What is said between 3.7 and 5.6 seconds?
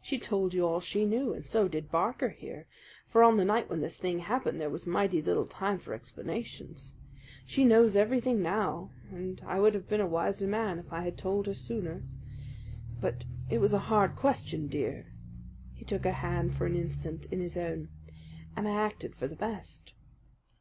this thing happened there was mighty little